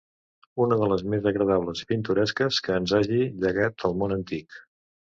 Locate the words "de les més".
0.83-1.27